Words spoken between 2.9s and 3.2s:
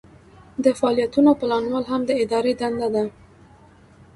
ده.